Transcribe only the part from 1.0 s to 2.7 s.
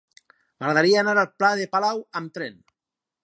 anar al pla de Palau amb tren.